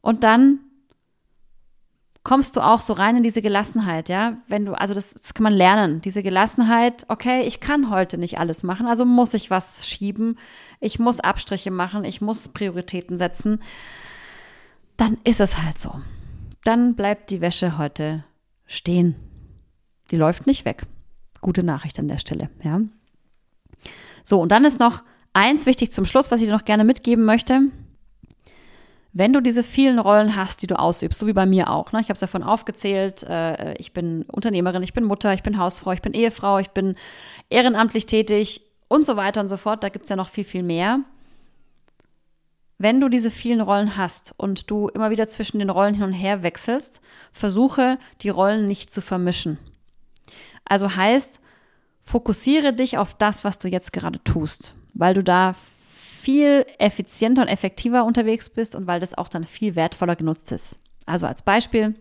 Und 0.00 0.24
dann 0.24 0.60
kommst 2.24 2.56
du 2.56 2.60
auch 2.60 2.80
so 2.80 2.92
rein 2.92 3.16
in 3.16 3.22
diese 3.22 3.42
Gelassenheit, 3.42 4.08
ja? 4.08 4.38
Wenn 4.46 4.64
du, 4.64 4.74
also 4.74 4.94
das, 4.94 5.14
das 5.14 5.34
kann 5.34 5.44
man 5.44 5.52
lernen, 5.52 6.00
diese 6.00 6.22
Gelassenheit, 6.22 7.04
okay, 7.08 7.42
ich 7.42 7.60
kann 7.60 7.90
heute 7.90 8.18
nicht 8.18 8.38
alles 8.38 8.62
machen, 8.62 8.86
also 8.86 9.04
muss 9.04 9.34
ich 9.34 9.50
was 9.50 9.86
schieben, 9.86 10.38
ich 10.80 10.98
muss 10.98 11.20
Abstriche 11.20 11.70
machen, 11.70 12.04
ich 12.04 12.20
muss 12.20 12.48
Prioritäten 12.48 13.18
setzen, 13.18 13.60
dann 14.96 15.18
ist 15.24 15.40
es 15.40 15.58
halt 15.58 15.78
so. 15.78 16.00
Dann 16.64 16.94
bleibt 16.94 17.30
die 17.30 17.40
Wäsche 17.40 17.76
heute 17.76 18.24
stehen. 18.66 19.16
Die 20.10 20.16
läuft 20.16 20.46
nicht 20.46 20.64
weg. 20.64 20.82
Gute 21.40 21.64
Nachricht 21.64 21.98
an 21.98 22.06
der 22.06 22.18
Stelle, 22.18 22.50
ja? 22.62 22.80
So, 24.22 24.40
und 24.40 24.52
dann 24.52 24.64
ist 24.64 24.78
noch 24.78 25.02
eins 25.32 25.66
wichtig 25.66 25.90
zum 25.90 26.04
Schluss, 26.04 26.30
was 26.30 26.40
ich 26.40 26.46
dir 26.46 26.52
noch 26.52 26.64
gerne 26.64 26.84
mitgeben 26.84 27.24
möchte. 27.24 27.62
Wenn 29.14 29.34
du 29.34 29.40
diese 29.40 29.62
vielen 29.62 29.98
Rollen 29.98 30.36
hast, 30.36 30.62
die 30.62 30.66
du 30.66 30.78
ausübst, 30.78 31.20
so 31.20 31.26
wie 31.26 31.34
bei 31.34 31.44
mir 31.44 31.68
auch, 31.70 31.92
ne? 31.92 32.00
ich 32.00 32.06
habe 32.06 32.14
es 32.14 32.22
ja 32.22 32.26
vorhin 32.26 32.48
aufgezählt, 32.48 33.22
äh, 33.24 33.74
ich 33.74 33.92
bin 33.92 34.22
Unternehmerin, 34.22 34.82
ich 34.82 34.94
bin 34.94 35.04
Mutter, 35.04 35.34
ich 35.34 35.42
bin 35.42 35.58
Hausfrau, 35.58 35.92
ich 35.92 36.00
bin 36.00 36.14
Ehefrau, 36.14 36.58
ich 36.58 36.70
bin 36.70 36.94
ehrenamtlich 37.50 38.06
tätig 38.06 38.62
und 38.88 39.04
so 39.04 39.16
weiter 39.16 39.42
und 39.42 39.48
so 39.48 39.58
fort, 39.58 39.84
da 39.84 39.90
gibt 39.90 40.04
es 40.04 40.08
ja 40.08 40.16
noch 40.16 40.30
viel, 40.30 40.44
viel 40.44 40.62
mehr. 40.62 41.00
Wenn 42.78 43.00
du 43.00 43.10
diese 43.10 43.30
vielen 43.30 43.60
Rollen 43.60 43.96
hast 43.98 44.34
und 44.38 44.70
du 44.70 44.88
immer 44.88 45.10
wieder 45.10 45.28
zwischen 45.28 45.58
den 45.58 45.70
Rollen 45.70 45.94
hin 45.94 46.04
und 46.04 46.12
her 46.14 46.42
wechselst, 46.42 47.02
versuche 47.32 47.98
die 48.22 48.30
Rollen 48.30 48.66
nicht 48.66 48.94
zu 48.94 49.02
vermischen. 49.02 49.58
Also 50.64 50.96
heißt, 50.96 51.38
fokussiere 52.00 52.72
dich 52.72 52.96
auf 52.96 53.14
das, 53.14 53.44
was 53.44 53.58
du 53.58 53.68
jetzt 53.68 53.92
gerade 53.92 54.24
tust, 54.24 54.74
weil 54.94 55.14
du 55.14 55.22
da 55.22 55.54
viel 56.22 56.64
effizienter 56.78 57.42
und 57.42 57.48
effektiver 57.48 58.04
unterwegs 58.04 58.48
bist 58.48 58.76
und 58.76 58.86
weil 58.86 59.00
das 59.00 59.12
auch 59.12 59.28
dann 59.28 59.44
viel 59.44 59.74
wertvoller 59.74 60.14
genutzt 60.14 60.52
ist. 60.52 60.78
Also 61.04 61.26
als 61.26 61.42
Beispiel, 61.42 61.94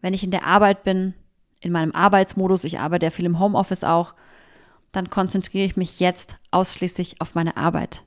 wenn 0.00 0.14
ich 0.14 0.22
in 0.22 0.30
der 0.30 0.46
Arbeit 0.46 0.84
bin, 0.84 1.14
in 1.60 1.72
meinem 1.72 1.92
Arbeitsmodus, 1.92 2.62
ich 2.62 2.78
arbeite 2.78 3.06
ja 3.06 3.10
viel 3.10 3.24
im 3.24 3.40
Homeoffice 3.40 3.82
auch, 3.82 4.14
dann 4.92 5.10
konzentriere 5.10 5.64
ich 5.64 5.76
mich 5.76 5.98
jetzt 5.98 6.36
ausschließlich 6.52 7.20
auf 7.20 7.34
meine 7.34 7.56
Arbeit. 7.56 8.04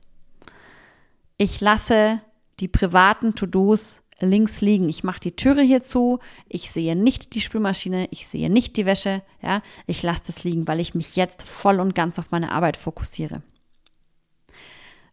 Ich 1.36 1.60
lasse 1.60 2.22
die 2.58 2.68
privaten 2.68 3.34
To-Dos 3.34 4.04
links 4.20 4.62
liegen. 4.62 4.88
Ich 4.88 5.04
mache 5.04 5.20
die 5.20 5.36
Türe 5.36 5.60
hier 5.60 5.82
zu, 5.82 6.20
ich 6.48 6.70
sehe 6.70 6.96
nicht 6.96 7.34
die 7.34 7.42
Spülmaschine, 7.42 8.08
ich 8.10 8.26
sehe 8.26 8.48
nicht 8.48 8.78
die 8.78 8.86
Wäsche, 8.86 9.22
ja, 9.42 9.60
ich 9.86 10.02
lasse 10.02 10.22
das 10.28 10.44
liegen, 10.44 10.66
weil 10.66 10.80
ich 10.80 10.94
mich 10.94 11.14
jetzt 11.14 11.42
voll 11.42 11.78
und 11.78 11.94
ganz 11.94 12.18
auf 12.18 12.30
meine 12.30 12.52
Arbeit 12.52 12.78
fokussiere. 12.78 13.42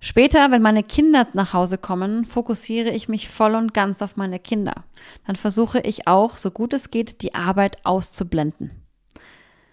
Später, 0.05 0.51
wenn 0.51 0.61
meine 0.61 0.83
Kinder 0.83 1.25
nach 1.31 1.53
Hause 1.53 1.77
kommen, 1.77 2.25
fokussiere 2.25 2.89
ich 2.89 3.07
mich 3.07 3.29
voll 3.29 3.55
und 3.55 3.73
ganz 3.73 4.01
auf 4.01 4.17
meine 4.17 4.37
Kinder. 4.37 4.83
Dann 5.25 5.37
versuche 5.37 5.79
ich 5.79 6.07
auch, 6.09 6.35
so 6.35 6.51
gut 6.51 6.73
es 6.73 6.91
geht, 6.91 7.21
die 7.21 7.35
Arbeit 7.35 7.77
auszublenden. 7.85 8.71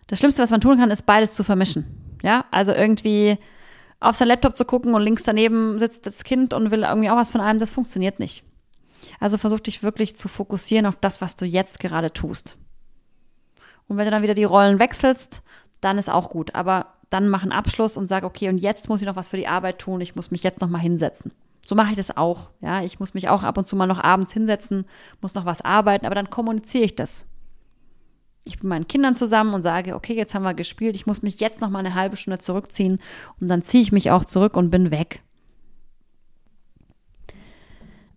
Das 0.06 0.20
Schlimmste, 0.20 0.40
was 0.40 0.52
man 0.52 0.60
tun 0.60 0.78
kann, 0.78 0.92
ist 0.92 1.02
beides 1.02 1.34
zu 1.34 1.42
vermischen. 1.42 1.84
Ja, 2.22 2.44
also 2.52 2.72
irgendwie 2.72 3.38
auf 3.98 4.14
sein 4.14 4.28
Laptop 4.28 4.54
zu 4.54 4.64
gucken 4.64 4.94
und 4.94 5.02
links 5.02 5.24
daneben 5.24 5.80
sitzt 5.80 6.06
das 6.06 6.22
Kind 6.22 6.54
und 6.54 6.70
will 6.70 6.84
irgendwie 6.84 7.10
auch 7.10 7.16
was 7.16 7.32
von 7.32 7.40
einem, 7.40 7.58
das 7.58 7.72
funktioniert 7.72 8.20
nicht. 8.20 8.44
Also 9.18 9.36
versuch 9.36 9.58
dich 9.58 9.82
wirklich 9.82 10.14
zu 10.14 10.28
fokussieren 10.28 10.86
auf 10.86 10.94
das, 10.94 11.20
was 11.20 11.34
du 11.34 11.44
jetzt 11.44 11.80
gerade 11.80 12.12
tust. 12.12 12.56
Und 13.88 13.96
wenn 13.96 14.04
du 14.04 14.12
dann 14.12 14.22
wieder 14.22 14.34
die 14.34 14.44
Rollen 14.44 14.78
wechselst, 14.78 15.42
dann 15.80 15.98
ist 15.98 16.08
auch 16.08 16.30
gut. 16.30 16.54
Aber 16.54 16.86
dann 17.10 17.28
mach 17.28 17.42
einen 17.42 17.52
Abschluss 17.52 17.96
und 17.96 18.06
sag, 18.06 18.24
okay, 18.24 18.48
und 18.48 18.58
jetzt 18.58 18.88
muss 18.88 19.00
ich 19.00 19.06
noch 19.06 19.16
was 19.16 19.28
für 19.28 19.36
die 19.36 19.48
Arbeit 19.48 19.78
tun, 19.78 20.00
ich 20.00 20.16
muss 20.16 20.30
mich 20.30 20.42
jetzt 20.42 20.60
noch 20.60 20.68
mal 20.68 20.78
hinsetzen. 20.78 21.32
So 21.66 21.74
mache 21.74 21.90
ich 21.90 21.96
das 21.96 22.16
auch. 22.16 22.50
Ja, 22.60 22.82
ich 22.82 22.98
muss 22.98 23.14
mich 23.14 23.28
auch 23.28 23.42
ab 23.42 23.58
und 23.58 23.66
zu 23.66 23.76
mal 23.76 23.86
noch 23.86 24.02
abends 24.02 24.32
hinsetzen, 24.32 24.86
muss 25.20 25.34
noch 25.34 25.44
was 25.44 25.60
arbeiten, 25.60 26.06
aber 26.06 26.14
dann 26.14 26.30
kommuniziere 26.30 26.84
ich 26.84 26.96
das. 26.96 27.26
Ich 28.44 28.58
bin 28.58 28.68
meinen 28.68 28.88
Kindern 28.88 29.14
zusammen 29.14 29.54
und 29.54 29.62
sage, 29.62 29.94
okay, 29.94 30.14
jetzt 30.14 30.34
haben 30.34 30.42
wir 30.42 30.54
gespielt, 30.54 30.96
ich 30.96 31.06
muss 31.06 31.22
mich 31.22 31.40
jetzt 31.40 31.60
noch 31.60 31.68
mal 31.68 31.80
eine 31.80 31.94
halbe 31.94 32.16
Stunde 32.16 32.38
zurückziehen 32.38 32.98
und 33.40 33.48
dann 33.50 33.62
ziehe 33.62 33.82
ich 33.82 33.92
mich 33.92 34.10
auch 34.10 34.24
zurück 34.24 34.56
und 34.56 34.70
bin 34.70 34.90
weg. 34.90 35.22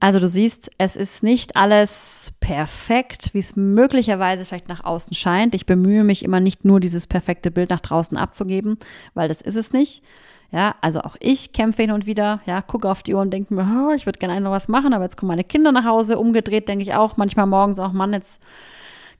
Also 0.04 0.20
du 0.20 0.28
siehst, 0.28 0.70
es 0.80 0.98
ist 0.98 1.24
nicht 1.24 1.56
alles 1.56 2.34
perfekt, 2.42 3.30
wie 3.32 3.40
es 3.40 3.56
möglicherweise 3.56 4.44
vielleicht 4.44 4.68
nach 4.68 4.84
außen 4.84 5.14
scheint. 5.14 5.56
Ich 5.56 5.66
bemühe 5.66 6.04
mich 6.04 6.26
immer 6.26 6.42
nicht 6.42 6.66
nur 6.66 6.82
dieses 6.82 7.08
perfekte 7.08 7.52
Bild 7.52 7.70
nach 7.70 7.80
draußen 7.80 8.18
abzugeben, 8.18 8.78
weil 9.14 9.30
das 9.30 9.40
ist 9.40 9.56
es 9.56 9.72
nicht. 9.72 10.04
Ja, 10.52 10.76
also 10.82 11.00
auch 11.00 11.16
ich 11.22 11.54
kämpfe 11.54 11.84
hin 11.84 11.92
und 11.92 12.06
wieder, 12.06 12.42
ja, 12.46 12.62
gucke 12.62 12.92
auf 12.92 13.02
die 13.02 13.14
Uhr 13.14 13.22
und 13.22 13.32
denke 13.32 13.54
mir, 13.54 13.66
oh, 13.66 13.94
ich 13.94 14.06
würde 14.06 14.20
gerne 14.20 14.42
noch 14.42 14.52
was 14.52 14.68
machen, 14.68 14.94
aber 14.94 15.06
jetzt 15.06 15.16
kommen 15.16 15.30
meine 15.30 15.46
Kinder 15.46 15.72
nach 15.72 15.86
Hause. 15.86 16.20
Umgedreht 16.20 16.68
denke 16.68 16.84
ich 16.84 16.94
auch 16.94 17.16
manchmal 17.16 17.48
morgens 17.48 17.80
auch, 17.80 17.94
Mann, 17.94 18.12
jetzt 18.12 18.42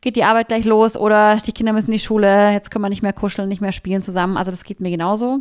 geht 0.02 0.18
die 0.18 0.26
Arbeit 0.26 0.50
gleich 0.50 0.66
los 0.66 0.98
oder 0.98 1.38
die 1.38 1.54
Kinder 1.54 1.72
müssen 1.72 1.92
in 1.92 1.98
die 1.98 2.00
Schule, 2.00 2.52
jetzt 2.52 2.72
können 2.72 2.84
wir 2.84 2.90
nicht 2.90 3.04
mehr 3.04 3.14
kuscheln, 3.14 3.48
nicht 3.48 3.62
mehr 3.62 3.72
spielen 3.72 4.02
zusammen. 4.02 4.36
Also 4.36 4.52
das 4.52 4.66
geht 4.66 4.82
mir 4.82 4.92
genauso. 4.92 5.40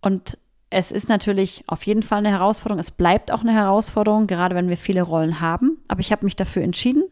Und 0.00 0.38
es 0.70 0.92
ist 0.92 1.08
natürlich 1.08 1.64
auf 1.66 1.84
jeden 1.84 2.04
Fall 2.04 2.18
eine 2.18 2.30
Herausforderung. 2.30 2.78
Es 2.78 2.92
bleibt 2.92 3.32
auch 3.32 3.40
eine 3.40 3.52
Herausforderung, 3.52 4.28
gerade 4.28 4.54
wenn 4.54 4.68
wir 4.68 4.76
viele 4.76 5.02
Rollen 5.02 5.40
haben. 5.40 5.78
Aber 5.88 6.00
ich 6.00 6.12
habe 6.12 6.24
mich 6.24 6.36
dafür 6.36 6.62
entschieden. 6.62 7.02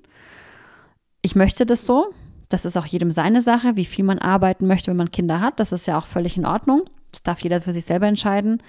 Ich 1.22 1.34
möchte 1.34 1.66
das 1.66 1.84
so. 1.84 2.14
Das 2.48 2.64
ist 2.64 2.76
auch 2.76 2.86
jedem 2.86 3.10
seine 3.10 3.42
Sache, 3.42 3.76
wie 3.76 3.84
viel 3.84 4.04
man 4.04 4.20
arbeiten 4.20 4.68
möchte, 4.68 4.90
wenn 4.90 4.96
man 4.96 5.10
Kinder 5.10 5.40
hat. 5.40 5.58
Das 5.58 5.72
ist 5.72 5.86
ja 5.86 5.98
auch 5.98 6.06
völlig 6.06 6.36
in 6.36 6.46
Ordnung. 6.46 6.84
Das 7.10 7.22
darf 7.24 7.40
jeder 7.40 7.60
für 7.60 7.72
sich 7.72 7.84
selber 7.84 8.06
entscheiden. 8.06 8.62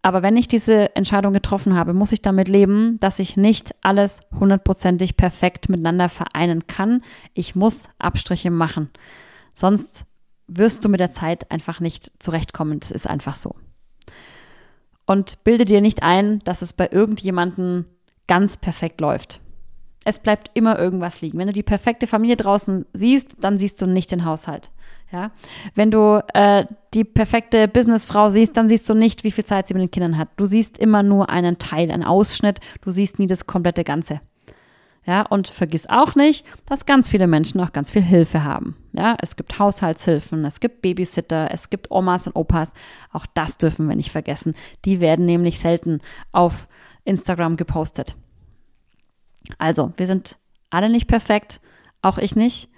Aber 0.00 0.22
wenn 0.22 0.36
ich 0.36 0.48
diese 0.48 0.96
Entscheidung 0.96 1.34
getroffen 1.34 1.76
habe, 1.76 1.92
muss 1.92 2.12
ich 2.12 2.22
damit 2.22 2.48
leben, 2.48 2.98
dass 3.00 3.18
ich 3.18 3.36
nicht 3.36 3.74
alles 3.82 4.20
hundertprozentig 4.38 5.16
perfekt 5.16 5.68
miteinander 5.68 6.08
vereinen 6.08 6.66
kann. 6.66 7.02
Ich 7.34 7.54
muss 7.54 7.90
Abstriche 7.98 8.50
machen. 8.50 8.90
Sonst 9.54 10.04
wirst 10.46 10.84
du 10.84 10.88
mit 10.88 11.00
der 11.00 11.10
Zeit 11.10 11.50
einfach 11.50 11.80
nicht 11.80 12.12
zurechtkommen. 12.18 12.80
Das 12.80 12.90
ist 12.90 13.06
einfach 13.06 13.36
so 13.36 13.54
und 15.06 15.42
bilde 15.44 15.64
dir 15.64 15.80
nicht 15.80 16.02
ein, 16.02 16.40
dass 16.44 16.62
es 16.62 16.72
bei 16.72 16.88
irgendjemanden 16.90 17.86
ganz 18.26 18.56
perfekt 18.56 19.00
läuft. 19.00 19.40
Es 20.04 20.18
bleibt 20.18 20.50
immer 20.54 20.78
irgendwas 20.78 21.20
liegen. 21.20 21.38
Wenn 21.38 21.46
du 21.46 21.52
die 21.52 21.62
perfekte 21.62 22.06
Familie 22.06 22.36
draußen 22.36 22.84
siehst, 22.92 23.36
dann 23.40 23.58
siehst 23.58 23.80
du 23.80 23.86
nicht 23.86 24.10
den 24.10 24.24
Haushalt. 24.24 24.70
Ja, 25.12 25.30
wenn 25.74 25.90
du 25.90 26.22
äh, 26.34 26.64
die 26.92 27.04
perfekte 27.04 27.68
Businessfrau 27.68 28.30
siehst, 28.30 28.56
dann 28.56 28.68
siehst 28.68 28.88
du 28.88 28.94
nicht, 28.94 29.22
wie 29.22 29.30
viel 29.30 29.44
Zeit 29.44 29.68
sie 29.68 29.74
mit 29.74 29.82
den 29.82 29.90
Kindern 29.90 30.18
hat. 30.18 30.28
Du 30.36 30.44
siehst 30.44 30.78
immer 30.78 31.02
nur 31.02 31.30
einen 31.30 31.58
Teil, 31.58 31.90
einen 31.90 32.04
Ausschnitt. 32.04 32.58
Du 32.80 32.90
siehst 32.90 33.18
nie 33.18 33.26
das 33.26 33.46
komplette 33.46 33.84
Ganze. 33.84 34.20
Ja, 35.06 35.22
und 35.22 35.48
vergiss 35.48 35.86
auch 35.86 36.14
nicht, 36.14 36.46
dass 36.64 36.86
ganz 36.86 37.08
viele 37.08 37.26
Menschen 37.26 37.60
auch 37.60 37.72
ganz 37.72 37.90
viel 37.90 38.02
Hilfe 38.02 38.42
haben. 38.42 38.74
Ja, 38.94 39.16
es 39.20 39.36
gibt 39.36 39.58
Haushaltshilfen, 39.58 40.44
es 40.46 40.60
gibt 40.60 40.80
Babysitter, 40.80 41.50
es 41.50 41.68
gibt 41.68 41.90
Omas 41.90 42.26
und 42.26 42.36
Opas. 42.36 42.72
Auch 43.12 43.26
das 43.34 43.58
dürfen 43.58 43.86
wir 43.86 43.96
nicht 43.96 44.10
vergessen. 44.10 44.54
Die 44.86 45.00
werden 45.00 45.26
nämlich 45.26 45.60
selten 45.60 46.00
auf 46.32 46.68
Instagram 47.04 47.56
gepostet. 47.56 48.16
Also, 49.58 49.92
wir 49.96 50.06
sind 50.06 50.38
alle 50.70 50.88
nicht 50.88 51.06
perfekt, 51.06 51.60
auch 52.00 52.16
ich 52.16 52.34
nicht. 52.34 52.70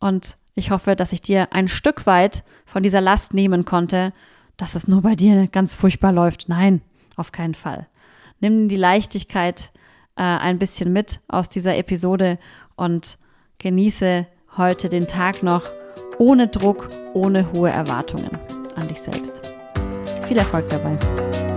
Und 0.00 0.38
ich 0.56 0.72
hoffe, 0.72 0.96
dass 0.96 1.12
ich 1.12 1.22
dir 1.22 1.52
ein 1.52 1.68
Stück 1.68 2.04
weit 2.06 2.42
von 2.64 2.82
dieser 2.82 3.00
Last 3.00 3.32
nehmen 3.32 3.64
konnte, 3.64 4.12
dass 4.56 4.74
es 4.74 4.88
nur 4.88 5.02
bei 5.02 5.14
dir 5.14 5.46
ganz 5.46 5.76
furchtbar 5.76 6.12
läuft. 6.12 6.48
Nein, 6.48 6.82
auf 7.16 7.30
keinen 7.30 7.54
Fall. 7.54 7.86
Nimm 8.40 8.68
die 8.68 8.76
Leichtigkeit 8.76 9.70
äh, 10.20 10.22
ein 10.22 10.58
bisschen 10.58 10.92
mit 10.92 11.20
aus 11.28 11.48
dieser 11.48 11.78
Episode 11.78 12.38
und 12.76 13.16
genieße 13.58 14.26
heute 14.58 14.90
den 14.90 15.08
Tag 15.08 15.42
noch 15.42 15.64
ohne 16.18 16.48
Druck, 16.48 16.90
ohne 17.14 17.50
hohe 17.52 17.70
Erwartungen 17.70 18.30
an 18.76 18.86
dich 18.86 19.00
selbst. 19.00 19.40
Viel 20.28 20.36
Erfolg 20.36 20.68
dabei. 20.68 21.49